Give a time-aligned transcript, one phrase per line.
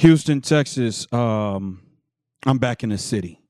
[0.00, 1.06] Houston, Texas.
[1.12, 1.82] Um,
[2.46, 3.42] I'm back in the city,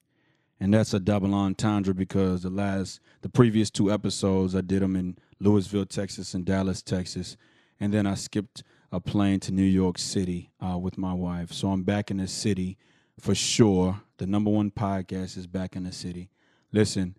[0.59, 4.97] and that's a double entendre because the last, the previous two episodes, I did them
[4.97, 7.37] in Lewisville, Texas, and Dallas, Texas,
[7.79, 11.53] and then I skipped a plane to New York City uh, with my wife.
[11.53, 12.77] So I'm back in the city
[13.21, 14.01] for sure.
[14.17, 16.31] The number one podcast is back in the city.
[16.73, 17.17] Listen,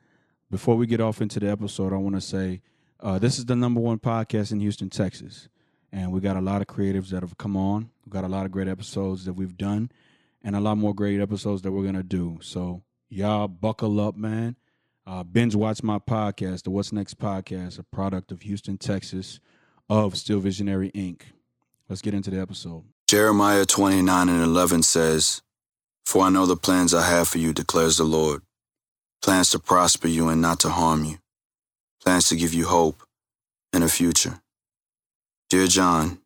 [0.50, 2.62] before we get off into the episode, I want to say
[3.00, 5.48] uh, this is the number one podcast in Houston, Texas.
[5.92, 7.90] And we got a lot of creatives that have come on.
[8.06, 9.92] We've got a lot of great episodes that we've done
[10.44, 12.40] and a lot more great episodes that we're to do.
[12.42, 14.56] So, y'all buckle up, man.
[15.06, 19.40] Uh, binge watch my podcast, the What's Next podcast, a product of Houston, Texas,
[19.90, 21.24] of Still Visionary Inc.
[21.90, 22.84] Let's get into the episode.
[23.08, 25.42] Jeremiah 29 and 11 says,
[26.06, 28.44] For I know the plans I have for you, declares the Lord
[29.22, 31.18] plans to prosper you and not to harm you,
[32.04, 33.04] plans to give you hope
[33.72, 34.42] and a future.
[35.52, 36.20] Dear John,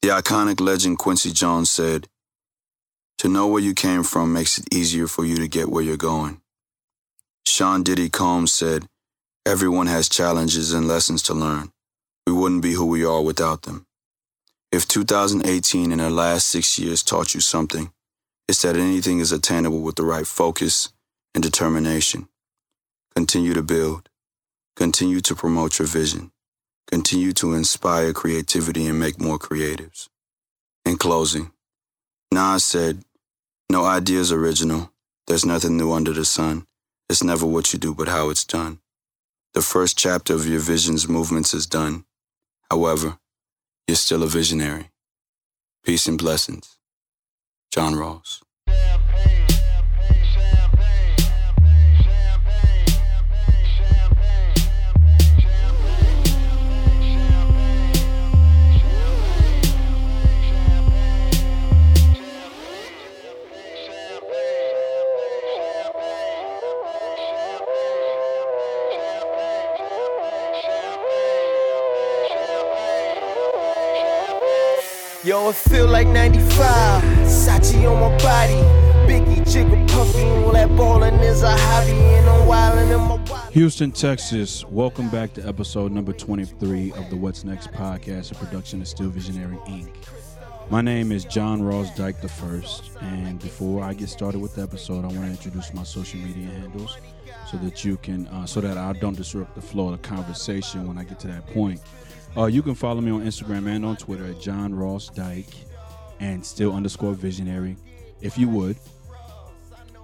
[0.00, 2.06] the iconic legend Quincy Jones said,
[3.18, 5.96] To know where you came from makes it easier for you to get where you're
[5.96, 6.40] going.
[7.48, 8.86] Sean Diddy Combs said,
[9.44, 11.72] Everyone has challenges and lessons to learn.
[12.28, 13.86] We wouldn't be who we are without them.
[14.70, 17.90] If 2018 and the last six years taught you something,
[18.46, 20.90] it's that anything is attainable with the right focus
[21.34, 22.28] and determination.
[23.16, 24.08] Continue to build.
[24.76, 26.30] Continue to promote your vision.
[26.90, 30.08] Continue to inspire creativity and make more creatives.
[30.86, 31.50] In closing,
[32.32, 33.04] Nas said,
[33.70, 34.90] No idea is original.
[35.26, 36.66] There's nothing new under the sun.
[37.10, 38.78] It's never what you do, but how it's done.
[39.52, 42.04] The first chapter of your vision's movements is done.
[42.70, 43.18] However,
[43.86, 44.90] you're still a visionary.
[45.84, 46.78] Peace and blessings.
[47.70, 48.42] John Ross.
[75.28, 77.02] Yo, it feel like 95.
[77.26, 78.54] Sachi on my body.
[79.06, 80.22] Biggie, jigger, puffy.
[80.22, 81.90] All that ballin' is a hobby.
[81.90, 83.52] And I'm wildin' in my wallet.
[83.52, 84.64] Houston, Texas.
[84.64, 89.10] Welcome back to episode number 23 of the What's Next podcast, a production of Still
[89.10, 89.90] Visionary Inc.
[90.70, 94.62] My name is John Ross Dyke the First, and before I get started with the
[94.62, 96.96] episode, I want to introduce my social media handles
[97.50, 100.88] so that you can, uh, so that I don't disrupt the flow of the conversation
[100.88, 101.82] when I get to that point.
[102.36, 105.54] Uh, you can follow me on Instagram and on Twitter at John Ross Dyke
[106.20, 107.76] and still underscore visionary.
[108.20, 108.76] If you would,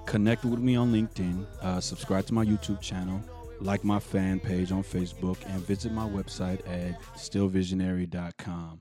[0.07, 3.21] connect with me on LinkedIn, uh, subscribe to my YouTube channel,
[3.61, 8.81] like my fan page on Facebook, and visit my website at stillvisionary.com.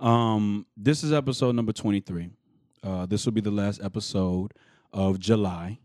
[0.00, 2.30] Um, this is episode number 23.
[2.82, 4.52] Uh, this will be the last episode
[4.92, 5.78] of July.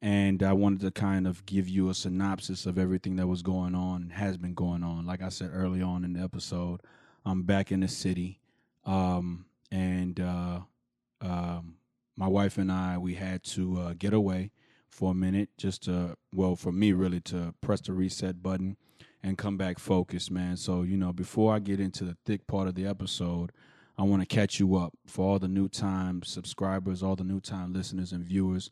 [0.00, 3.74] And I wanted to kind of give you a synopsis of everything that was going
[3.74, 5.06] on has been going on.
[5.06, 6.82] Like I said early on in the episode,
[7.24, 8.38] I'm back in the city.
[8.84, 10.60] Um, and uh,
[11.20, 11.76] um,
[12.16, 14.52] my wife and I, we had to uh, get away
[14.88, 18.76] for a minute just to, well, for me really, to press the reset button
[19.22, 20.56] and come back focused, man.
[20.56, 23.52] So, you know, before I get into the thick part of the episode,
[23.98, 27.40] I want to catch you up for all the new time subscribers, all the new
[27.40, 28.70] time listeners and viewers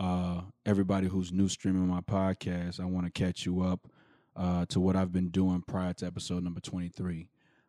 [0.00, 3.86] uh, everybody who's new streaming my podcast, I want to catch you up
[4.34, 7.28] uh, to what I've been doing prior to episode number 23.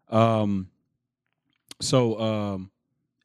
[0.09, 0.69] Um,
[1.81, 2.71] so um,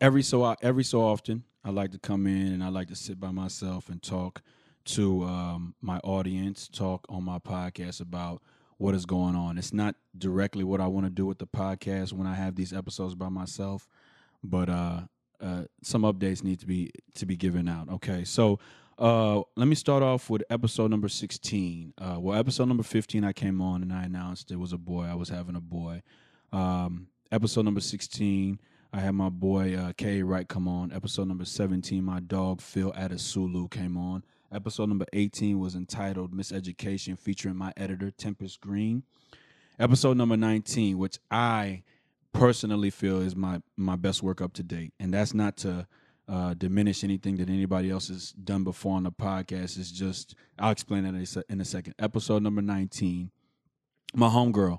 [0.00, 3.20] every so every so often, I like to come in and I like to sit
[3.20, 4.42] by myself and talk
[4.86, 8.42] to um, my audience, talk on my podcast about
[8.78, 9.56] what is going on.
[9.56, 12.72] It's not directly what I want to do with the podcast when I have these
[12.72, 13.86] episodes by myself,
[14.42, 15.02] but uh,
[15.40, 17.88] uh, some updates need to be to be given out.
[17.88, 18.58] Okay, so
[18.98, 21.94] uh, let me start off with episode number 16.
[21.98, 25.04] Uh, well, episode number 15, I came on and I announced it was a boy.
[25.04, 26.02] I was having a boy.
[26.52, 28.58] Um, episode number 16,
[28.92, 30.22] I had my boy uh, K.
[30.22, 30.92] Wright come on.
[30.92, 34.24] Episode number 17, my dog Phil Adesulu came on.
[34.50, 39.02] Episode number 18 was entitled Miseducation, featuring my editor, Tempest Green.
[39.78, 41.82] Episode number 19, which I
[42.32, 45.86] personally feel is my my best work up to date, and that's not to
[46.28, 49.78] uh, diminish anything that anybody else has done before on the podcast.
[49.78, 51.94] It's just I'll explain that in a second.
[51.98, 53.30] Episode number nineteen,
[54.14, 54.78] my homegirl.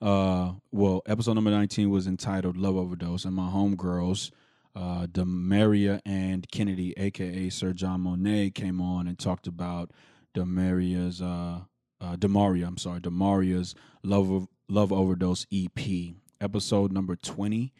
[0.00, 4.30] Uh, well, episode number nineteen was entitled "Love Overdose," and my homegirls,
[4.74, 9.92] uh, Demaria and Kennedy, aka Sir John Monet, came on and talked about
[10.34, 11.60] Demaria's uh,
[12.00, 12.66] uh, Demaria.
[12.66, 16.14] I'm sorry, Demaria's "Love Love Overdose" EP.
[16.40, 17.72] Episode number twenty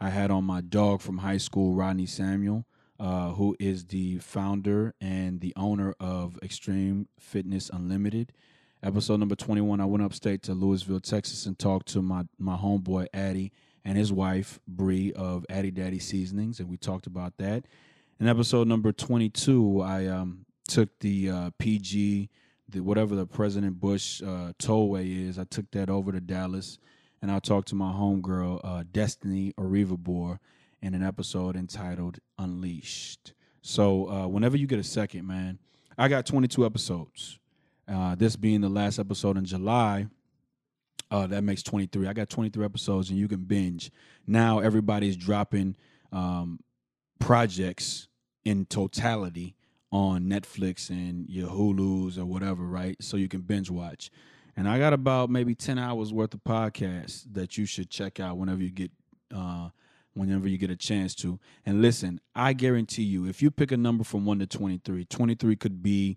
[0.00, 2.66] I had on my dog from high school, Rodney Samuel,
[3.00, 8.32] uh, who is the founder and the owner of Extreme Fitness Unlimited.
[8.82, 13.06] Episode number 21, I went upstate to Lewisville, Texas, and talked to my, my homeboy,
[13.14, 13.52] Addy,
[13.84, 17.64] and his wife, Bree, of Addy Daddy Seasonings, and we talked about that.
[18.20, 22.28] In episode number 22, I um, took the uh, PG,
[22.68, 26.78] the, whatever the President Bush uh, tollway is, I took that over to Dallas,
[27.22, 30.38] and I talked to my homegirl, uh, Destiny Arrivabor,
[30.82, 33.32] in an episode entitled Unleashed.
[33.62, 35.58] So uh, whenever you get a second, man,
[35.98, 37.38] I got 22 episodes.
[37.88, 40.06] Uh, this being the last episode in July,
[41.10, 42.06] uh, that makes 23.
[42.06, 43.90] I got 23 episodes, and you can binge.
[44.26, 45.76] Now everybody's dropping
[46.12, 46.60] um,
[47.18, 48.08] projects
[48.44, 49.56] in totality
[49.92, 52.96] on Netflix and your Hulu's or whatever, right?
[53.00, 54.10] So you can binge watch.
[54.56, 58.38] And I got about maybe 10 hours worth of podcasts that you should check out
[58.38, 58.90] whenever you get
[59.34, 59.68] uh,
[60.14, 61.38] whenever you get a chance to.
[61.66, 65.56] And listen, I guarantee you, if you pick a number from 1 to 23, 23
[65.56, 66.16] could be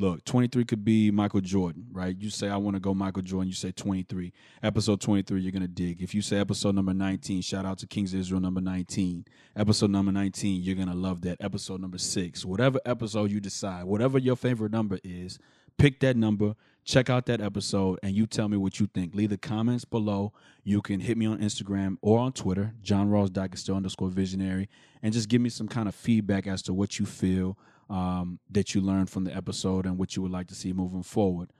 [0.00, 2.16] Look, 23 could be Michael Jordan, right?
[2.16, 3.48] You say, I want to go Michael Jordan.
[3.48, 4.32] You say 23.
[4.62, 6.00] Episode 23, you're going to dig.
[6.00, 9.24] If you say episode number 19, shout out to Kings of Israel number 19.
[9.56, 11.38] Episode number 19, you're going to love that.
[11.40, 15.40] Episode number six, whatever episode you decide, whatever your favorite number is,
[15.78, 16.54] pick that number,
[16.84, 19.14] check out that episode, and you tell me what you think.
[19.14, 20.32] Leave the comments below.
[20.64, 24.68] You can hit me on Instagram or on Twitter, John Ross Dyke underscore visionary,
[25.02, 27.56] and just give me some kind of feedback as to what you feel
[27.88, 31.02] um, that you learned from the episode and what you would like to see moving
[31.02, 31.50] forward.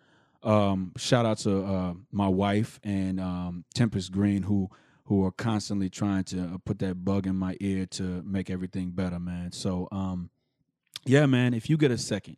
[0.43, 4.70] Um, shout out to uh, my wife and um, Tempest Green who
[5.05, 8.91] who are constantly trying to uh, put that bug in my ear to make everything
[8.91, 9.50] better, man.
[9.53, 10.29] So, um,
[11.06, 12.37] yeah, man, if you get a second,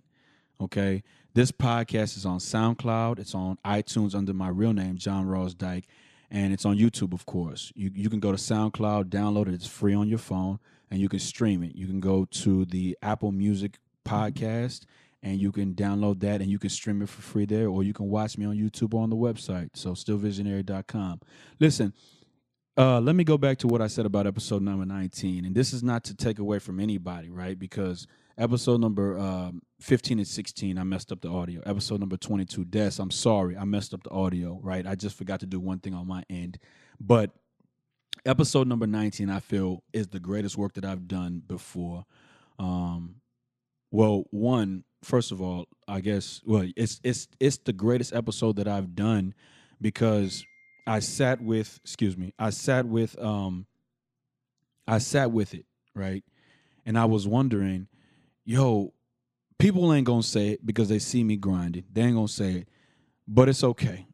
[0.61, 1.03] okay,
[1.35, 5.87] this podcast is on SoundCloud, it's on iTunes under my real name, John Ross Dyke,
[6.31, 7.73] and it's on YouTube, of course.
[7.75, 10.59] You you can go to SoundCloud, download it, it's free on your phone
[10.91, 11.75] and you can stream it.
[11.75, 14.85] You can go to the Apple Music podcast
[15.23, 17.93] and you can download that and you can stream it for free there, or you
[17.93, 19.71] can watch me on YouTube or on the website.
[19.75, 21.21] So stillvisionary.com.
[21.59, 21.93] Listen,
[22.77, 25.45] uh, let me go back to what I said about episode number 19.
[25.45, 27.59] And this is not to take away from anybody, right?
[27.59, 28.07] Because
[28.41, 31.61] episode number um, 15 and 16, I messed up the audio.
[31.67, 34.87] Episode number 22, Des, I'm sorry, I messed up the audio, right?
[34.87, 36.59] I just forgot to do one thing on my end.
[36.99, 37.31] But
[38.27, 42.05] episode number 19 i feel is the greatest work that i've done before
[42.59, 43.17] um
[43.91, 48.69] well one first of all i guess well it's it's it's the greatest episode that
[48.69, 49.33] i've done
[49.81, 50.45] because
[50.87, 53.67] i sat with excuse me i sat with um
[54.87, 55.65] i sat with it
[55.95, 56.25] right
[56.85, 57.87] and i was wondering
[58.51, 58.93] yo
[59.61, 62.69] people ain't gonna say it because they see me grinding they ain't gonna say it
[63.29, 64.05] but it's okay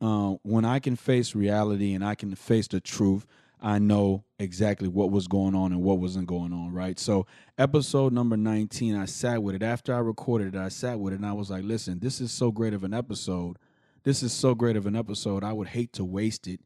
[0.00, 3.26] uh, when i can face reality and i can face the truth
[3.64, 6.98] I know exactly what was going on and what wasn't going on, right?
[6.98, 9.62] So, episode number 19, I sat with it.
[9.62, 12.32] After I recorded it, I sat with it and I was like, listen, this is
[12.32, 13.58] so great of an episode.
[14.02, 15.44] This is so great of an episode.
[15.44, 16.58] I would hate to waste it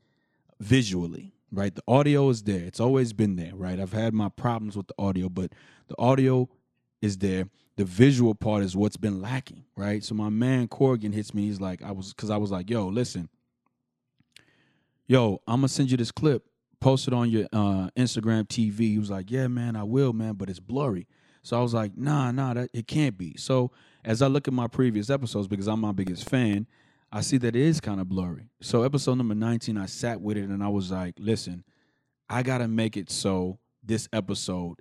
[0.58, 1.74] visually, right?
[1.74, 2.64] The audio is there.
[2.64, 3.78] It's always been there, right?
[3.78, 5.52] I've had my problems with the audio, but
[5.88, 6.48] the audio
[7.00, 7.48] is there.
[7.76, 10.02] The visual part is what's been lacking, right?
[10.02, 11.46] So my man Corrigan hits me.
[11.46, 13.28] He's like, I was, cause I was like, yo, listen,
[15.06, 16.46] yo, I'm gonna send you this clip
[16.80, 18.80] post it on your uh, Instagram TV.
[18.80, 21.08] He was like, yeah, man, I will, man, but it's blurry.
[21.42, 23.36] So I was like, nah, nah, that it can't be.
[23.36, 23.70] So
[24.04, 26.66] as I look at my previous episodes, because I'm my biggest fan,
[27.12, 28.50] I see that it is kind of blurry.
[28.60, 31.64] So episode number 19, I sat with it and I was like, listen,
[32.28, 34.80] I gotta make it so this episode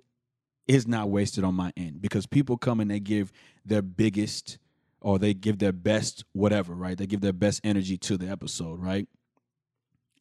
[0.66, 3.32] is not wasted on my end because people come and they give
[3.64, 4.58] their biggest
[5.00, 6.98] or they give their best whatever, right?
[6.98, 9.08] They give their best energy to the episode, right?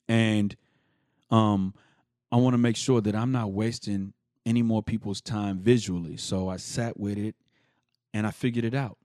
[0.08, 0.56] And
[1.32, 1.74] um,
[2.32, 4.14] I want to make sure that I'm not wasting
[4.46, 6.18] any more people's time visually.
[6.18, 7.36] So I sat with it
[8.14, 8.98] and I figured it out.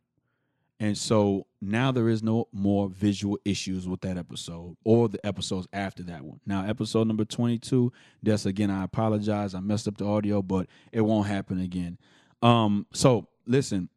[0.80, 5.68] And so now there is no more visual issues with that episode or the episodes
[5.74, 6.40] after that one.
[6.46, 9.54] Now, episode number 22, that's again, I apologize.
[9.54, 11.98] I messed up the audio, but it won't happen again.
[12.40, 13.90] Um, so listen,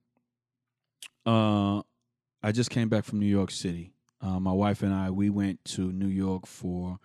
[1.25, 1.77] uh,
[2.43, 3.93] I just came back from New York City.
[4.19, 6.99] Uh, my wife and I, we went to New York for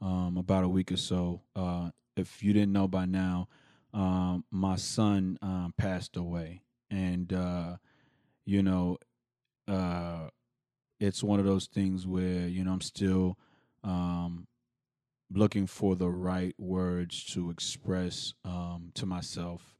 [0.00, 1.42] um, about a week or so.
[1.54, 3.48] Uh, if you didn't know by now,
[3.92, 7.76] um, my son um, passed away, and uh,
[8.44, 8.98] you know,
[9.70, 10.28] uh,
[10.98, 13.38] it's one of those things where you know I'm still
[13.84, 14.46] um,
[15.32, 19.76] looking for the right words to express um, to myself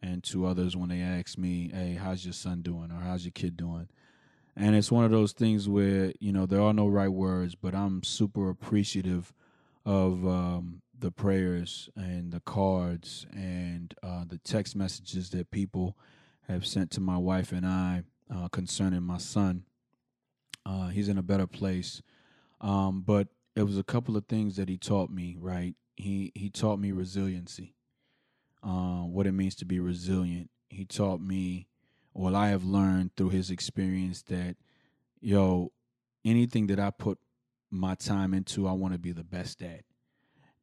[0.00, 3.32] and to others when they ask me, "Hey, how's your son doing?" or "How's your
[3.32, 3.88] kid doing?"
[4.56, 7.74] And it's one of those things where you know there are no right words, but
[7.74, 9.32] I'm super appreciative
[9.84, 15.98] of um, the prayers and the cards and uh, the text messages that people
[16.48, 19.64] have sent to my wife and I uh, concerning my son.
[20.66, 22.02] Uh, he's in a better place,
[22.60, 25.36] um, but it was a couple of things that he taught me.
[25.38, 27.74] Right, he he taught me resiliency,
[28.62, 30.50] uh, what it means to be resilient.
[30.70, 31.68] He taught me,
[32.14, 34.56] well, I have learned through his experience that,
[35.20, 35.72] yo,
[36.24, 37.18] anything that I put
[37.70, 39.84] my time into, I want to be the best at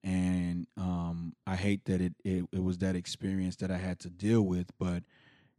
[0.04, 4.10] and um, I hate that it, it it was that experience that I had to
[4.10, 5.04] deal with, but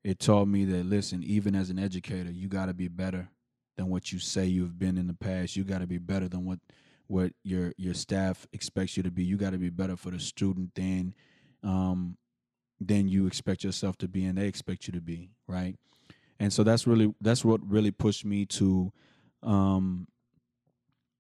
[0.05, 3.29] it taught me that listen, even as an educator, you got to be better
[3.77, 5.57] than what you say you've been in the past.
[5.57, 6.59] You got to be better than what
[7.07, 9.25] what your your staff expects you to be.
[9.25, 11.15] You got to be better for the student than
[11.63, 12.17] um,
[12.81, 15.77] than you expect yourself to be, and they expect you to be, right?
[16.41, 18.93] And so that's really that's what really pushed me to
[19.43, 20.09] um,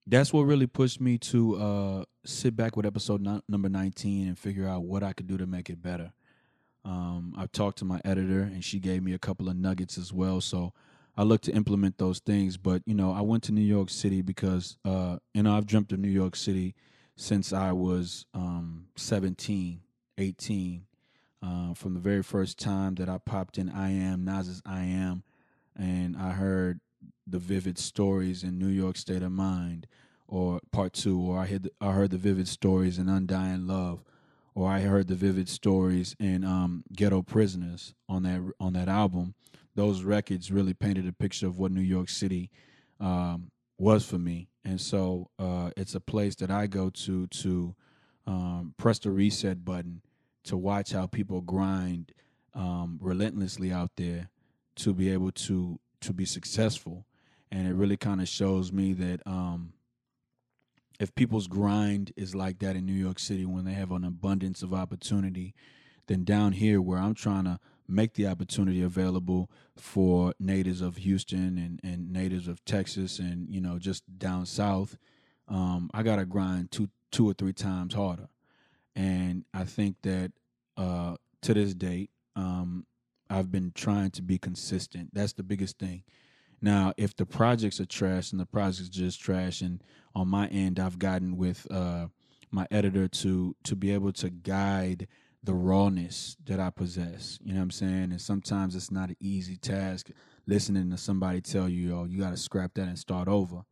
[0.06, 4.38] that's what really pushed me to uh, sit back with episode no- number 19 and
[4.38, 6.12] figure out what I could do to make it better.
[6.84, 10.12] Um, I've talked to my editor, and she gave me a couple of nuggets as
[10.12, 10.40] well.
[10.40, 10.72] So
[11.16, 12.56] I look to implement those things.
[12.56, 15.92] But you know, I went to New York City because uh, you know I've dreamt
[15.92, 16.74] of New York City
[17.16, 19.80] since I was um, 17,
[20.18, 20.86] 18.
[21.44, 25.24] Uh, from the very first time that I popped in I Am, Nas's I Am,
[25.76, 26.78] and I heard
[27.26, 29.88] the vivid stories in New York State of Mind,
[30.28, 34.04] or Part Two, or I heard the, I heard the vivid stories in Undying Love,
[34.54, 39.34] or I heard the vivid stories in um, Ghetto Prisoners on that on that album.
[39.74, 42.50] Those records really painted a picture of what New York City
[43.00, 47.74] um, was for me, and so uh, it's a place that I go to to
[48.26, 50.02] um, press the reset button
[50.44, 52.12] to watch how people grind
[52.54, 54.28] um, relentlessly out there
[54.76, 57.06] to be able to to be successful
[57.52, 59.74] and it really kind of shows me that um,
[61.02, 64.62] if people's grind is like that in New York City when they have an abundance
[64.62, 65.52] of opportunity,
[66.06, 71.58] then down here where I'm trying to make the opportunity available for natives of Houston
[71.58, 74.96] and, and natives of Texas and you know just down south,
[75.48, 78.28] um, I gotta grind two two or three times harder,
[78.94, 80.30] and I think that
[80.76, 82.86] uh, to this date, um,
[83.28, 85.12] I've been trying to be consistent.
[85.12, 86.04] That's the biggest thing.
[86.62, 89.82] Now, if the projects are trash and the projects just trash, and
[90.14, 92.06] on my end, I've gotten with uh,
[92.52, 95.08] my editor to to be able to guide
[95.42, 97.40] the rawness that I possess.
[97.42, 98.12] You know what I'm saying?
[98.12, 100.10] And sometimes it's not an easy task
[100.46, 103.62] listening to somebody tell you, "Oh, you got to scrap that and start over."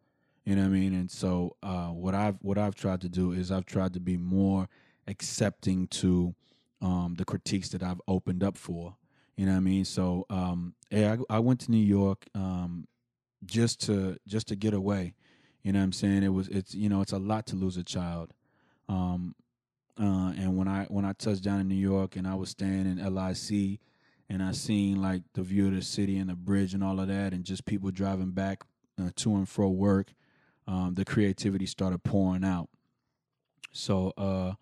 [0.45, 0.95] You know what I mean?
[0.95, 4.17] And so, uh, what I've what I've tried to do is I've tried to be
[4.17, 4.69] more
[5.07, 6.35] accepting to
[6.83, 8.97] um, the critiques that I've opened up for.
[9.37, 9.85] You know what I mean?
[9.85, 12.87] So, um, I, I went to New York um,
[13.45, 15.15] just to just to get away.
[15.63, 16.23] You know what I'm saying?
[16.23, 18.33] It was it's you know it's a lot to lose a child.
[18.89, 19.35] Um,
[20.01, 22.87] uh, and when I when I touched down in New York and I was staying
[22.87, 23.81] in LIC
[24.29, 27.09] and I seen like the view of the city and the bridge and all of
[27.09, 28.65] that and just people driving back
[29.01, 30.15] uh, to and fro work,
[30.67, 32.69] um, the creativity started pouring out.
[33.73, 34.55] So uh,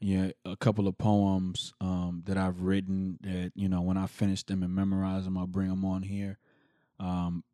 [0.00, 4.42] yeah, a couple of poems um, that I've written that you know when I finish
[4.42, 6.38] them and memorize them, I'll bring them on here.
[6.98, 7.44] Um,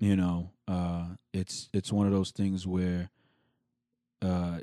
[0.00, 3.10] you know, uh, it's it's one of those things where,
[4.22, 4.58] uh,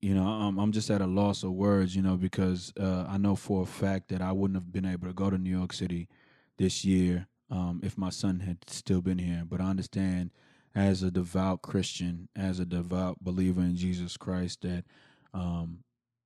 [0.00, 3.18] you know, I'm I'm just at a loss of words, you know, because uh, I
[3.18, 5.72] know for a fact that I wouldn't have been able to go to New York
[5.72, 6.08] City
[6.56, 9.42] this year um, if my son had still been here.
[9.46, 10.30] But I understand,
[10.74, 14.84] as a devout Christian, as a devout believer in Jesus Christ, that
[15.34, 15.80] um,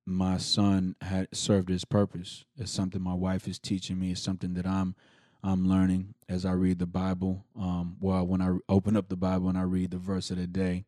[0.05, 2.45] my son had served his purpose.
[2.57, 4.11] It's something my wife is teaching me.
[4.11, 4.95] It's something that I'm
[5.43, 7.45] I'm learning as I read the Bible.
[7.59, 10.45] Um, well, when I open up the Bible and I read the verse of the
[10.45, 10.85] day,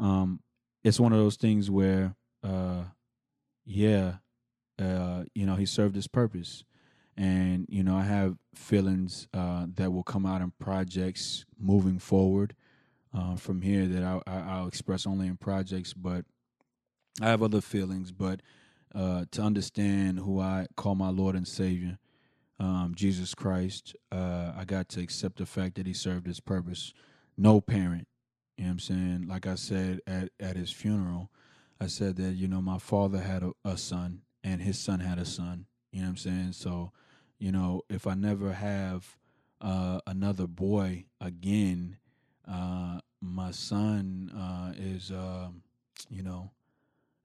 [0.00, 0.40] um,
[0.82, 2.84] it's one of those things where, uh,
[3.64, 4.16] yeah,
[4.80, 6.64] uh, you know, he served his purpose,
[7.16, 12.54] and you know, I have feelings uh, that will come out in projects moving forward
[13.16, 16.24] uh, from here that I, I, I'll express only in projects, but
[17.20, 18.40] I have other feelings, but
[18.94, 21.98] uh, to understand who I call my Lord and Savior,
[22.58, 26.92] um, Jesus Christ, uh, I got to accept the fact that He served His purpose.
[27.36, 28.08] No parent,
[28.56, 29.26] you know what I'm saying?
[29.28, 31.30] Like I said at, at His funeral,
[31.80, 35.18] I said that, you know, my father had a, a son and his son had
[35.18, 36.52] a son, you know what I'm saying?
[36.52, 36.92] So,
[37.38, 39.18] you know, if I never have
[39.60, 41.98] uh, another boy again,
[42.48, 45.62] uh, my son uh, is, um,
[46.08, 46.52] you know,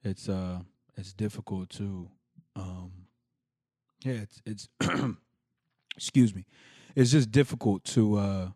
[0.04, 0.60] it's uh
[0.96, 2.10] it's difficult to
[2.56, 2.92] um
[4.04, 4.70] yeah it's it's
[5.96, 6.46] excuse me
[6.96, 8.48] it's just difficult to uh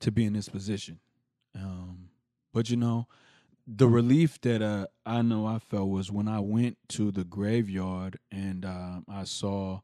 [0.00, 0.98] to be in this position
[1.54, 2.08] um
[2.52, 3.06] but you know
[3.66, 8.18] the relief that uh, I know I felt was when I went to the graveyard
[8.32, 9.80] and uh, I saw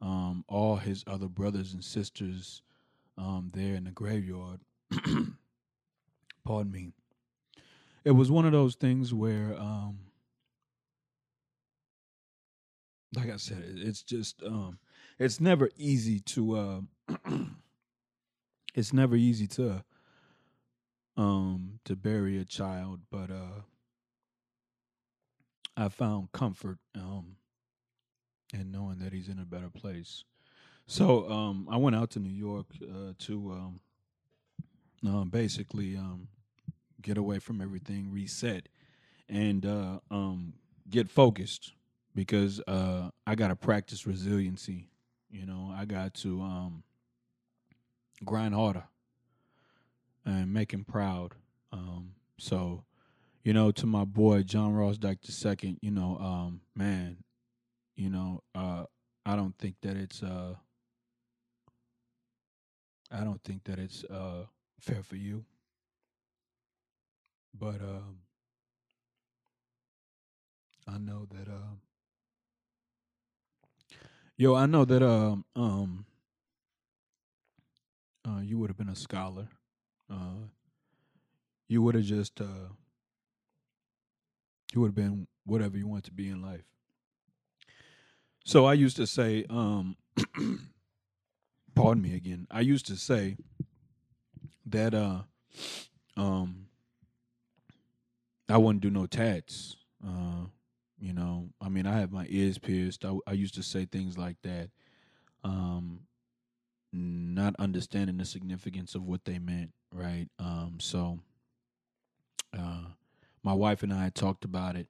[0.00, 2.62] um, all his other brothers and sisters
[3.18, 4.60] um, there in the graveyard.
[6.44, 6.92] Pardon me.
[8.04, 9.98] It was one of those things where, um,
[13.16, 14.78] like I said, it's just um,
[15.18, 16.80] it's never easy to uh,
[18.74, 19.84] it's never easy to
[21.16, 23.62] um to bury a child, but uh
[25.76, 27.36] I found comfort um
[28.52, 30.24] in knowing that he's in a better place.
[30.86, 33.80] So um I went out to New York uh to um
[35.06, 36.28] uh, basically um
[37.00, 38.68] get away from everything, reset
[39.28, 40.54] and uh um
[40.90, 41.72] get focused
[42.14, 44.88] because uh I got to practice resiliency.
[45.30, 46.84] You know, I got to um
[48.24, 48.84] grind harder
[50.24, 51.34] and make him proud.
[51.72, 52.84] Um, so,
[53.42, 57.18] you know, to my boy John Ross Dyke II, you know, um, man,
[57.96, 58.84] you know, uh,
[59.26, 60.54] I don't think that it's uh,
[63.10, 64.46] I don't think that it's uh,
[64.80, 65.44] fair for you,
[67.58, 68.18] but um,
[70.86, 71.80] I know that um,
[74.36, 76.06] yo, I know that um, um,
[78.26, 79.48] uh, you would have been a scholar
[80.10, 80.46] uh,
[81.68, 82.68] you would have just uh,
[84.72, 86.64] you would have been whatever you want to be in life.
[88.44, 89.96] So I used to say, um,
[91.74, 92.46] pardon me again.
[92.50, 93.36] I used to say
[94.66, 95.22] that uh,
[96.16, 96.66] um,
[98.48, 99.76] I wouldn't do no tats.
[100.06, 100.46] Uh,
[101.04, 103.04] you know, I mean, I have my ears pierced.
[103.04, 104.70] I, I used to say things like that.
[105.44, 106.00] Um,
[106.94, 110.28] not understanding the significance of what they meant, right?
[110.38, 111.18] Um, so
[112.58, 112.86] uh,
[113.42, 114.86] my wife and I had talked about it,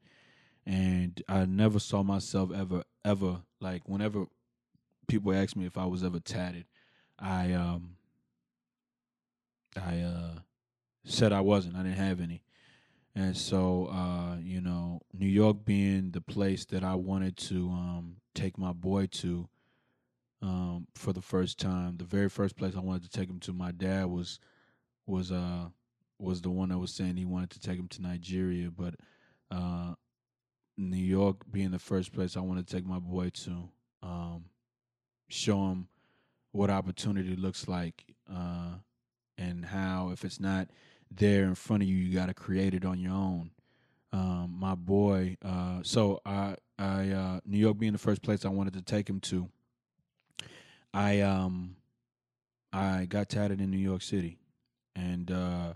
[0.65, 4.27] and I never saw myself ever, ever like whenever
[5.09, 6.67] people ask me if I was ever tatted,
[7.19, 7.97] I um,
[9.77, 10.39] I uh,
[11.05, 11.75] said I wasn't.
[11.75, 12.45] I didn't have any.
[13.17, 18.17] And so, uh, you know, New York being the place that I wanted to um,
[18.35, 19.49] take my boy to,
[20.43, 21.97] um, for the first time.
[21.97, 24.41] The very first place I wanted to take him to, my dad was
[25.07, 25.67] was uh
[26.19, 28.95] was the one that was saying he wanted to take him to Nigeria, but
[29.51, 29.95] uh,
[30.77, 33.69] New York being the first place I wanted to take my boy to,
[34.03, 34.45] um,
[35.29, 35.89] show him
[36.53, 38.75] what opportunity looks like, uh,
[39.37, 40.69] and how if it's not
[41.11, 43.51] there in front of you, you got to create it on your own.
[44.13, 48.49] Um, my boy, uh, so I, I, uh, New York being the first place I
[48.49, 49.49] wanted to take him to,
[50.95, 51.75] I um
[52.73, 54.39] I got tatted in New York City,
[54.95, 55.75] and uh,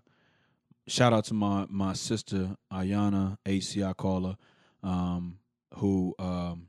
[0.87, 4.37] shout out to my my sister Ayana AC I call her,
[4.83, 5.39] um,
[5.75, 6.69] who um,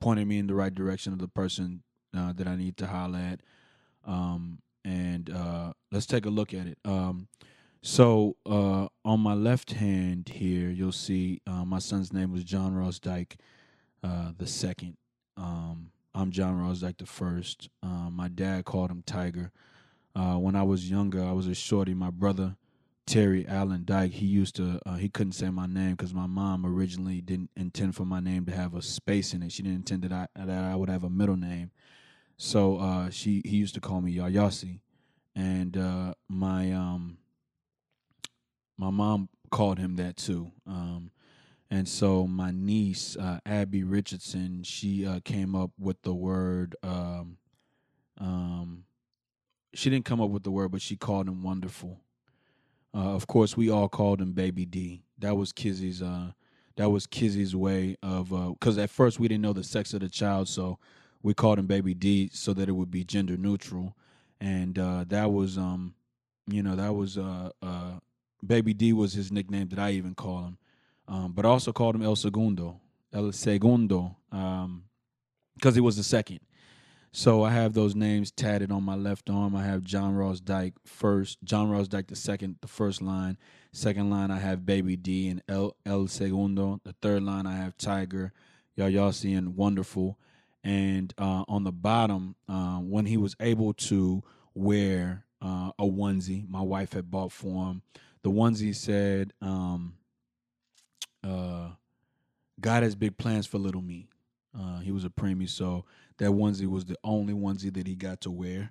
[0.00, 1.82] pointed me in the right direction of the person
[2.16, 3.40] uh, that I need to holler at.
[4.04, 6.78] Um, and uh, let's take a look at it.
[6.84, 7.28] Um,
[7.82, 12.74] so uh, on my left hand here, you'll see uh, my son's name was John
[12.74, 13.36] Ross Dyke
[14.04, 14.96] uh, the second.
[15.36, 17.68] Um, I'm John Ross Dyke the first.
[17.82, 19.50] Um, my dad called him Tiger.
[20.14, 21.94] Uh, when I was younger, I was a shorty.
[21.94, 22.56] My brother
[23.06, 26.64] Terry Allen Dyke, he used to uh, he couldn't say my name because my mom
[26.64, 29.52] originally didn't intend for my name to have a space in it.
[29.52, 31.72] She didn't intend that I that I would have a middle name.
[32.42, 34.80] So uh, she he used to call me Yayasi,
[35.36, 37.18] and uh, my um
[38.76, 40.50] my mom called him that too.
[40.66, 41.12] Um,
[41.70, 46.74] and so my niece, uh, Abby Richardson, she uh, came up with the word.
[46.82, 47.36] Um,
[48.18, 48.86] um,
[49.72, 52.00] she didn't come up with the word, but she called him wonderful.
[52.92, 55.04] Uh, of course, we all called him Baby D.
[55.16, 56.02] That was Kizzy's.
[56.02, 56.32] Uh,
[56.74, 60.08] that was Kizzy's way of because at first we didn't know the sex of the
[60.08, 60.80] child, so
[61.22, 63.96] we called him Baby D so that it would be gender neutral,
[64.40, 65.94] and uh, that was um,
[66.46, 67.18] you know, that was
[68.44, 70.58] Baby D was his nickname that I even call him
[71.08, 72.80] um, but also called him El Segundo,
[73.12, 76.40] El Segundo, because um, he was the second.
[77.14, 79.54] So I have those names tatted on my left arm.
[79.54, 83.36] I have John Ross Dyke first, John Ross Dyke the second, the first line.
[83.72, 86.80] Second line I have Baby D and El El Segundo.
[86.84, 88.32] The third line I have Tiger,
[88.76, 90.18] Y'all, y'all seeing Wonderful.
[90.64, 94.22] And uh, on the bottom, uh, when he was able to
[94.54, 97.82] wear uh, a onesie, my wife had bought for him.
[98.22, 99.94] The onesie said, um,
[101.24, 101.70] uh,
[102.60, 104.08] God has big plans for little me.
[104.56, 105.84] Uh, he was a preemie, so
[106.18, 108.70] that onesie was the only onesie that he got to wear.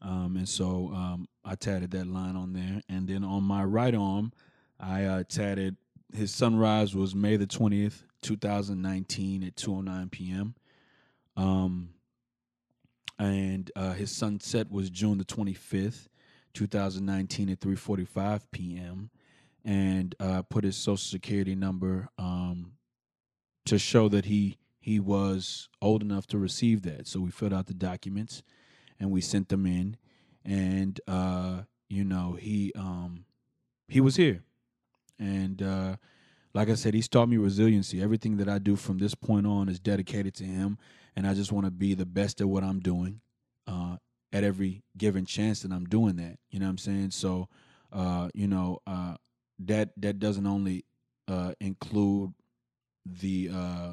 [0.00, 2.82] Um, and so um, I tatted that line on there.
[2.88, 4.32] And then on my right arm,
[4.78, 5.76] I uh, tatted
[6.14, 10.54] his sunrise was May the 20th, 2019 at 2:09 p.m.
[11.36, 11.90] Um
[13.18, 16.08] and uh, his sunset was June the 25th,
[16.54, 19.10] 2019 at 3:45 p.m.
[19.64, 22.72] and uh, put his social security number um,
[23.66, 27.06] to show that he he was old enough to receive that.
[27.06, 28.42] So we filled out the documents
[29.00, 29.96] and we sent them in,
[30.44, 33.24] and uh, you know he um,
[33.88, 34.42] he was here,
[35.18, 35.96] and uh,
[36.52, 38.02] like I said, he's taught me resiliency.
[38.02, 40.78] Everything that I do from this point on is dedicated to him,
[41.16, 43.20] and I just want to be the best at what I'm doing
[43.66, 43.96] uh,
[44.32, 46.38] at every given chance that I'm doing that.
[46.50, 47.10] You know what I'm saying?
[47.10, 47.48] So,
[47.92, 49.16] uh, you know, uh,
[49.60, 50.84] that that doesn't only
[51.28, 52.34] uh, include
[53.06, 53.92] the uh,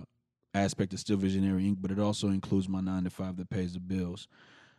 [0.54, 3.74] aspect of Still Visionary Inc., but it also includes my nine to five that pays
[3.74, 4.28] the bills.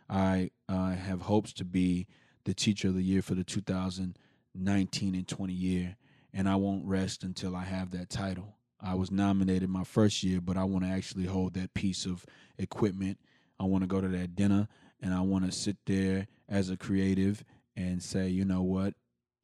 [0.09, 2.07] I uh, have hopes to be
[2.43, 5.95] the teacher of the year for the 2019 and 20 year,
[6.33, 8.57] and I won't rest until I have that title.
[8.83, 12.25] I was nominated my first year, but I want to actually hold that piece of
[12.57, 13.17] equipment.
[13.59, 14.67] I want to go to that dinner
[15.01, 17.43] and I want to sit there as a creative
[17.75, 18.93] and say, you know what,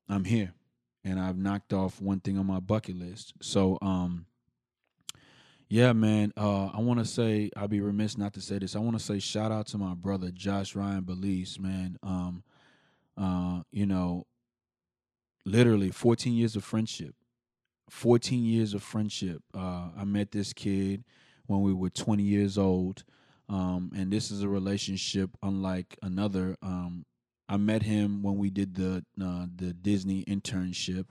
[0.07, 0.53] I'm here,
[1.03, 3.33] and I've knocked off one thing on my bucket list.
[3.41, 4.25] So, um,
[5.67, 8.75] yeah, man, uh, I want to say I'd be remiss not to say this.
[8.75, 11.97] I want to say shout out to my brother Josh Ryan Belize, man.
[12.01, 12.43] Um,
[13.17, 14.25] uh, you know,
[15.45, 17.13] literally 14 years of friendship.
[17.89, 19.41] 14 years of friendship.
[19.53, 21.03] Uh, I met this kid
[21.47, 23.03] when we were 20 years old.
[23.49, 26.55] Um, and this is a relationship unlike another.
[26.61, 27.05] Um,
[27.49, 31.07] I met him when we did the uh, the Disney internship,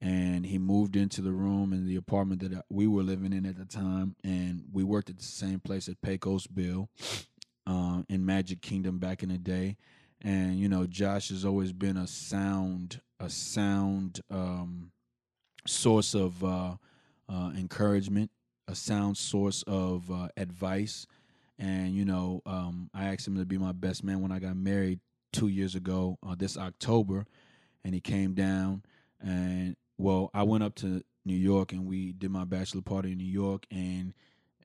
[0.00, 3.58] and he moved into the room in the apartment that we were living in at
[3.58, 6.88] the time, and we worked at the same place at Pecos Bill
[7.66, 9.76] uh, in Magic Kingdom back in the day.
[10.22, 14.92] And you know, Josh has always been a sound, a sound um,
[15.66, 16.74] source of uh,
[17.28, 18.30] uh encouragement,
[18.68, 21.06] a sound source of uh, advice.
[21.58, 24.56] And you know um, I asked him to be my best man when I got
[24.56, 25.00] married
[25.32, 27.26] two years ago uh, this October,
[27.84, 28.82] and he came down
[29.20, 33.18] and well I went up to New York and we did my bachelor party in
[33.18, 34.14] New York and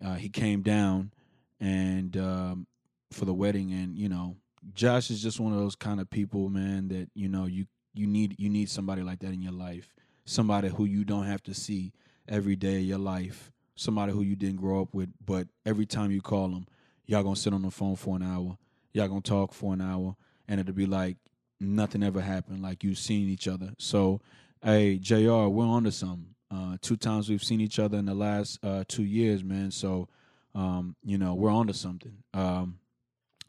[0.03, 1.11] uh, he came down
[1.59, 2.67] and um,
[3.11, 3.71] for the wedding.
[3.71, 4.35] And you know
[4.73, 8.07] Josh is just one of those kind of people man that you know you you
[8.07, 9.93] need you need somebody like that in your life
[10.29, 11.91] somebody who you don't have to see
[12.27, 16.11] every day of your life somebody who you didn't grow up with but every time
[16.11, 16.65] you call them
[17.09, 18.55] y'all gonna sit on the phone for an hour,
[18.93, 20.15] y'all gonna talk for an hour,
[20.47, 21.17] and it'll be like
[21.59, 23.71] nothing ever happened, like you've seen each other.
[23.79, 24.21] So,
[24.63, 26.35] hey, Jr., we're on to something.
[26.51, 29.71] Uh, two times we've seen each other in the last uh, two years, man.
[29.71, 30.07] So,
[30.53, 32.13] um, you know, we're on to something.
[32.33, 32.77] Um,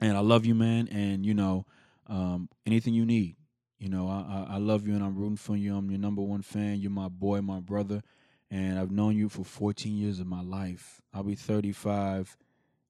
[0.00, 0.88] and I love you, man.
[0.88, 1.66] And you know,
[2.06, 3.36] um, anything you need,
[3.80, 5.74] you know, I, I, love you and I'm rooting for you.
[5.74, 6.80] I'm your number one fan.
[6.80, 8.02] You're my boy, my brother,
[8.50, 11.00] and I've known you for 14 years of my life.
[11.14, 12.36] I'll be 35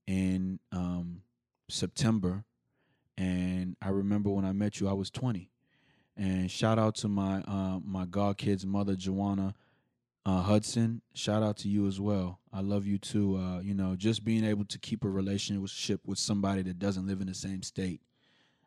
[0.08, 1.22] in um,
[1.68, 2.44] September,
[3.16, 5.48] and I remember when I met you, I was 20.
[6.16, 9.54] And shout out to my uh, my god kid's mother, Joanna
[10.26, 11.02] uh, Hudson.
[11.14, 12.40] Shout out to you as well.
[12.52, 13.36] I love you too.
[13.36, 17.20] Uh, you know, just being able to keep a relationship with somebody that doesn't live
[17.20, 18.00] in the same state.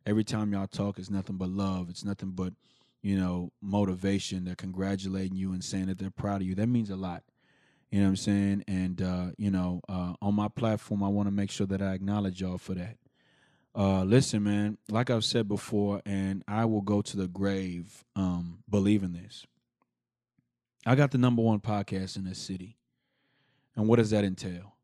[0.06, 1.90] Every time y'all talk, it's nothing but love.
[1.90, 2.54] It's nothing but
[3.02, 4.46] you know motivation.
[4.46, 6.56] They're congratulating you and saying that they're proud of you.
[6.56, 7.24] That means a lot.
[7.92, 8.64] You know what I'm saying?
[8.68, 11.94] And uh, you know, uh, on my platform, I want to make sure that I
[11.94, 12.98] acknowledge y'all for that.
[13.76, 18.60] Uh, listen, man, like I've said before, and I will go to the grave um,
[18.70, 19.48] believing this.
[20.86, 22.78] I got the number one podcast in this city.
[23.76, 24.76] And what does that entail?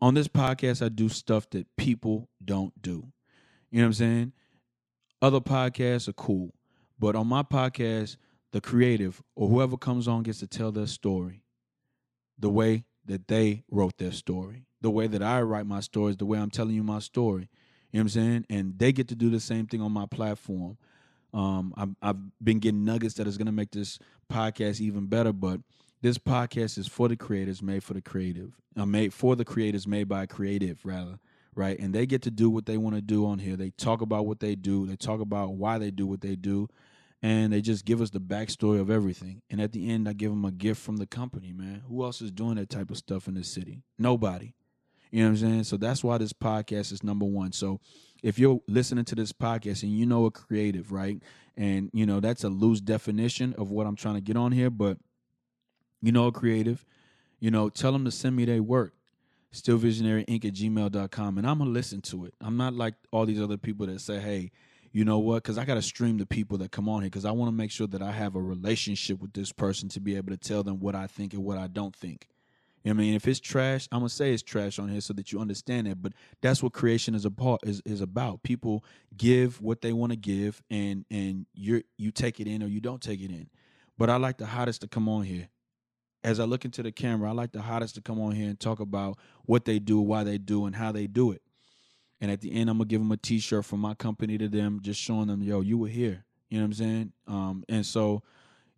[0.00, 3.08] On this podcast, I do stuff that people don't do.
[3.70, 4.32] You know what I'm saying?
[5.20, 6.54] Other podcasts are cool.
[6.98, 8.16] But on my podcast,
[8.52, 11.42] the creative or whoever comes on gets to tell their story
[12.38, 14.64] the way that they wrote their story.
[14.80, 17.48] The way that I write my stories, the way I'm telling you my story.
[17.90, 18.46] You know what I'm saying?
[18.48, 20.78] And they get to do the same thing on my platform.
[21.34, 23.98] Um, I've, I've been getting nuggets that is going to make this
[24.32, 25.60] podcast even better, but
[26.00, 29.86] this podcast is for the creators, made for the creative, uh, made for the creators,
[29.86, 31.18] made by a creative, rather,
[31.58, 31.78] right?
[31.78, 33.56] And they get to do what they want to do on here.
[33.56, 34.86] They talk about what they do.
[34.86, 36.68] They talk about why they do what they do,
[37.20, 39.42] and they just give us the backstory of everything.
[39.50, 41.82] And at the end, I give them a gift from the company, man.
[41.88, 43.82] Who else is doing that type of stuff in this city?
[43.98, 44.54] Nobody.
[45.10, 45.64] You know what I'm saying?
[45.64, 47.52] So that's why this podcast is number one.
[47.52, 47.80] So
[48.22, 51.20] if you're listening to this podcast and you know a creative, right?
[51.56, 54.70] And you know, that's a loose definition of what I'm trying to get on here,
[54.70, 54.98] but
[56.02, 56.84] you know a creative,
[57.40, 58.94] you know, tell them to send me their work.
[59.52, 61.38] Stillvisionaryinc at gmail.com.
[61.38, 62.34] And I'm gonna listen to it.
[62.40, 64.50] I'm not like all these other people that say, hey,
[64.92, 65.42] you know what?
[65.42, 67.56] Because I got to stream the people that come on here because I want to
[67.56, 70.62] make sure that I have a relationship with this person to be able to tell
[70.62, 72.28] them what I think and what I don't think.
[72.84, 75.12] You know I mean, if it's trash, I'm gonna say it's trash on here so
[75.14, 76.00] that you understand it.
[76.00, 77.60] But that's what creation is about.
[77.64, 78.42] Is is about.
[78.42, 78.84] People
[79.16, 82.80] give what they want to give, and and you you take it in or you
[82.80, 83.50] don't take it in.
[83.98, 85.48] But I like the hottest to come on here.
[86.24, 88.58] As I look into the camera, I like the hottest to come on here and
[88.58, 91.42] talk about what they do, why they do, and how they do it.
[92.20, 94.80] And at the end, I'm gonna give them a T-shirt from my company to them,
[94.82, 96.24] just showing them, yo, you were here.
[96.50, 97.12] You know what I'm saying?
[97.26, 98.22] Um, and so,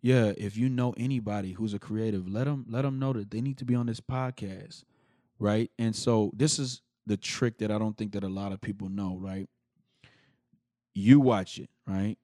[0.01, 3.41] yeah, if you know anybody who's a creative, let them let them know that they
[3.41, 4.83] need to be on this podcast,
[5.39, 5.71] right?
[5.79, 8.89] And so, this is the trick that I don't think that a lot of people
[8.89, 9.49] know, right?
[10.93, 12.17] You watch it, right?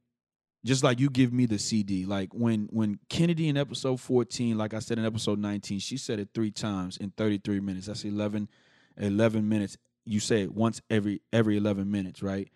[0.68, 2.06] Just like you give me the CD.
[2.06, 6.20] Like when when Kennedy in episode 14, like I said in episode 19, she said
[6.20, 7.88] it three times in 33 minutes.
[7.88, 8.50] That's 11
[8.98, 12.50] 11 minutes you say it once every every 11 minutes, right?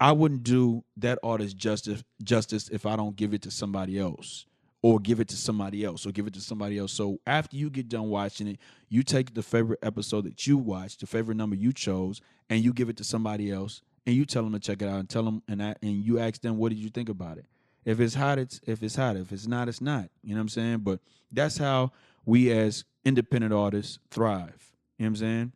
[0.00, 4.46] I wouldn't do that artist justice justice if I don't give it to somebody else
[4.80, 6.92] or give it to somebody else or give it to somebody else.
[6.92, 11.00] So after you get done watching it, you take the favorite episode that you watched,
[11.00, 14.42] the favorite number you chose, and you give it to somebody else and you tell
[14.42, 16.70] them to check it out and tell them and I, and you ask them what
[16.70, 17.46] did you think about it.
[17.84, 19.16] If it's hot, it's if it's hot.
[19.16, 20.08] If it's not, it's not.
[20.22, 20.78] You know what I'm saying?
[20.78, 21.00] But
[21.32, 21.92] that's how
[22.24, 24.72] we as independent artists thrive.
[24.98, 25.52] You know what I'm saying?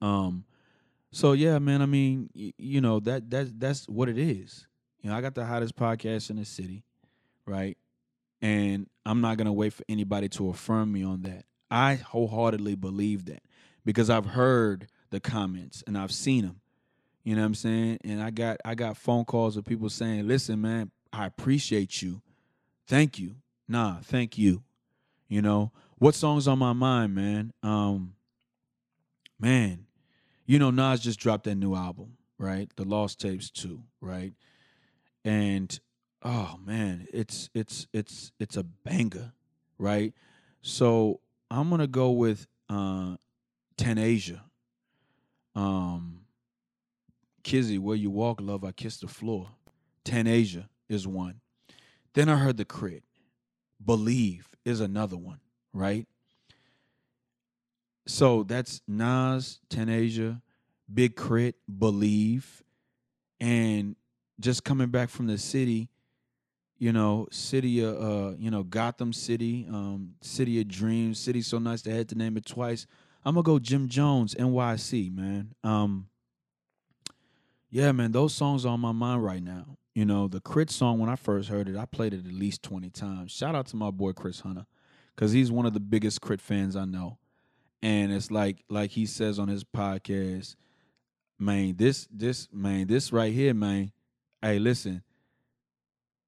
[0.00, 0.44] Um,
[1.12, 1.82] so yeah, man.
[1.82, 4.66] I mean, y- you know that that's that's what it is.
[5.00, 6.84] You know, I got the hottest podcast in the city,
[7.46, 7.76] right?
[8.40, 11.44] And I'm not gonna wait for anybody to affirm me on that.
[11.70, 13.42] I wholeheartedly believe that
[13.84, 16.61] because I've heard the comments and I've seen them.
[17.24, 17.98] You know what I'm saying?
[18.04, 22.20] And I got I got phone calls of people saying, "Listen, man, I appreciate you.
[22.86, 23.36] Thank you.
[23.68, 24.62] Nah, thank you.
[25.28, 27.52] You know what songs on my mind, man?
[27.62, 28.14] Um,
[29.38, 29.86] man,
[30.46, 32.68] you know Nas just dropped that new album, right?
[32.76, 34.32] The Lost Tapes 2, right?
[35.24, 35.78] And
[36.22, 39.32] oh man, it's it's it's it's a banger,
[39.78, 40.12] right?
[40.60, 43.16] So I'm gonna go with uh
[43.76, 44.40] Tanasia.
[45.54, 46.21] Um
[47.42, 49.48] Kizzy, where you walk, love, I kiss the floor.
[50.04, 51.40] Tanasia is one.
[52.14, 53.04] Then I heard the crit.
[53.84, 55.40] Believe is another one,
[55.72, 56.06] right?
[58.06, 60.40] So that's Nas, Tanasia,
[60.92, 62.62] Big K.R.I.T., Believe,
[63.40, 63.96] and
[64.40, 65.88] just coming back from the city,
[66.78, 71.58] you know, city of uh, you know, Gotham City, um, City of Dreams, City so
[71.58, 72.86] nice they had to name it twice.
[73.24, 75.54] I'm gonna go Jim Jones, NYC, man.
[75.62, 76.08] Um,
[77.72, 79.76] yeah, man, those songs are on my mind right now.
[79.96, 80.72] You know, the K.R.I.T.
[80.72, 83.32] song when I first heard it, I played it at least 20 times.
[83.32, 84.66] Shout out to my boy Chris Hunter,
[85.14, 86.42] because he's one of the biggest K.R.I.T.
[86.42, 87.18] fans I know
[87.82, 90.54] and it's like like he says on his podcast
[91.38, 93.92] man this this man this right here man
[94.40, 95.02] hey listen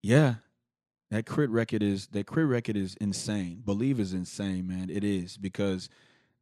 [0.02, 0.36] yeah
[1.10, 1.52] that K.R.I.T.
[1.52, 2.42] record is that K.R.I.T.
[2.42, 5.88] record is insane believe is insane man it is because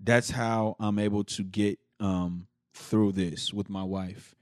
[0.00, 4.34] that's how i'm able to get um through this with my wife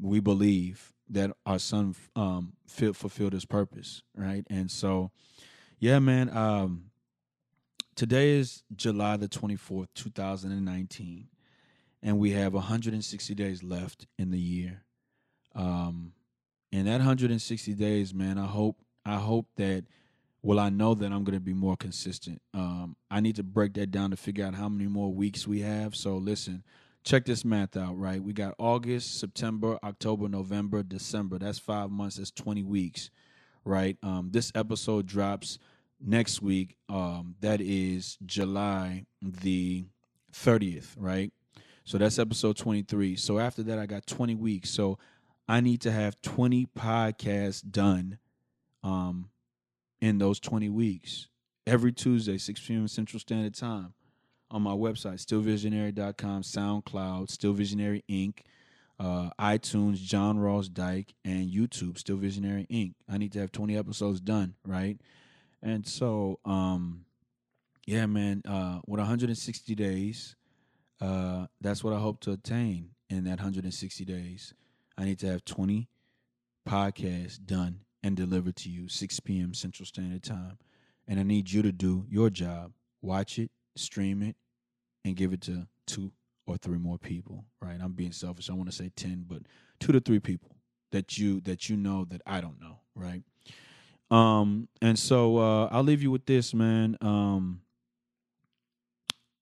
[0.00, 5.10] we believe that our son um fulfilled his purpose right and so
[5.78, 6.90] yeah man um
[8.00, 11.28] Today is July the 24th, 2019,
[12.02, 14.84] and we have 160 days left in the year.
[15.54, 16.14] Um,
[16.72, 19.84] in that 160 days, man, I hope I hope that
[20.40, 22.40] well, I know that I'm going to be more consistent.
[22.54, 25.60] Um, I need to break that down to figure out how many more weeks we
[25.60, 25.94] have.
[25.94, 26.64] So listen,
[27.04, 28.22] check this math out, right?
[28.22, 31.38] We got August, September, October, November, December.
[31.38, 32.16] That's five months.
[32.16, 33.10] That's 20 weeks,
[33.64, 33.96] right?
[34.02, 35.58] Um, this episode drops
[36.00, 36.76] next week.
[36.88, 39.86] Um, that is July the
[40.32, 41.32] 30th, right?
[41.84, 43.16] So that's episode 23.
[43.16, 44.70] So after that, I got 20 weeks.
[44.70, 44.98] So
[45.48, 48.18] I need to have 20 podcasts done
[48.84, 49.30] um,
[50.00, 51.28] in those 20 weeks.
[51.66, 52.88] Every Tuesday, 6 p.m.
[52.88, 53.94] Central Standard Time
[54.50, 58.40] on my website, stillvisionary.com, SoundCloud, Still Visionary Inc.,
[58.98, 62.94] uh, iTunes, John Ross Dyke, and YouTube, Still Visionary Inc.
[63.08, 65.00] I need to have 20 episodes done, right?
[65.62, 67.04] And so, um,
[67.86, 70.36] yeah, man, uh, with 160 days,
[71.00, 74.54] uh, that's what I hope to attain in that 160 days.
[74.98, 75.88] I need to have 20
[76.68, 79.54] podcasts done and delivered to you 6 p.m.
[79.54, 80.58] Central Standard Time.
[81.08, 82.72] And I need you to do your job.
[83.02, 84.36] Watch it, stream it,
[85.04, 86.12] and give it to two
[86.46, 87.44] or three more people.
[87.60, 87.78] Right?
[87.82, 88.50] I'm being selfish.
[88.50, 89.42] I want to say 10, but
[89.78, 90.56] two to three people
[90.92, 92.80] that you that you know that I don't know.
[92.94, 93.22] Right?
[94.10, 96.96] Um, and so uh, I'll leave you with this, man.
[97.00, 97.60] Um,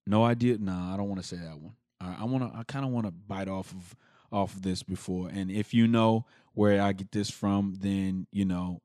[0.06, 0.58] no idea.
[0.58, 1.74] Nah, I don't want to say that one.
[2.00, 2.58] I, I want to.
[2.58, 3.96] I kind of want to bite off of
[4.30, 5.28] off of this before.
[5.28, 8.82] And if you know where I get this from, then you know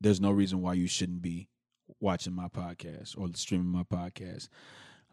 [0.00, 1.48] there's no reason why you shouldn't be
[2.02, 4.48] watching my podcast or streaming my podcast.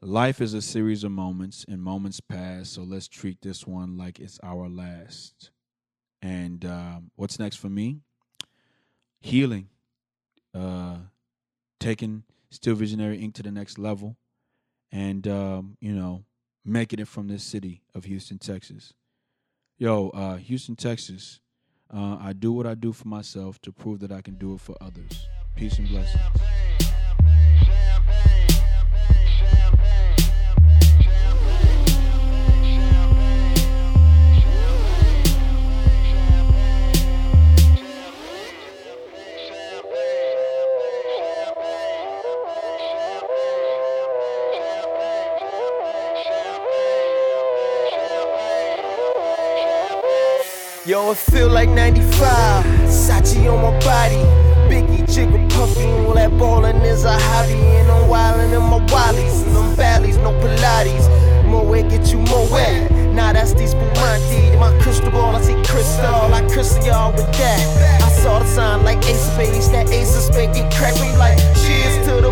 [0.01, 2.69] Life is a series of moments, and moments pass.
[2.69, 5.51] So let's treat this one like it's our last.
[6.21, 7.99] And um, what's next for me?
[9.21, 9.69] Healing,
[10.55, 10.97] uh,
[11.79, 13.33] taking Still Visionary Inc.
[13.35, 14.17] to the next level,
[14.91, 16.23] and um, you know,
[16.65, 18.93] making it from this city of Houston, Texas.
[19.77, 21.39] Yo, uh, Houston, Texas.
[21.93, 24.61] Uh, I do what I do for myself to prove that I can do it
[24.61, 25.27] for others.
[25.55, 26.21] Peace and blessings.
[50.89, 52.65] Yo, it feel like 95.
[52.89, 54.25] Sachi on my body.
[54.67, 57.53] Biggie, jigger, puffy, all that ballin' is a hobby.
[57.53, 59.45] And I'm wildin' in my wallies.
[59.45, 61.05] And them valleys, no Pilates.
[61.45, 62.89] More wet, get you more wet.
[63.13, 64.57] Nah, that's these Spumante.
[64.57, 66.33] My crystal ball, I see crystal.
[66.33, 68.01] I crystal y'all with that.
[68.01, 69.69] I saw the sign like Ace of Spades.
[69.69, 72.31] That Ace of Spades get cracked like cheers to the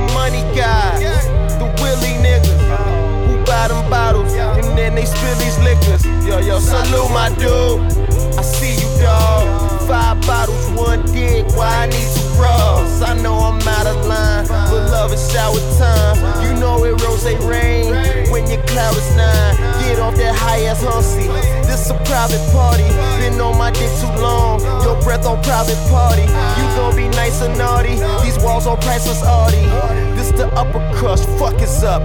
[28.97, 30.15] on priceless Audi.
[30.15, 31.29] This the upper crust.
[31.37, 32.01] Fuck is up.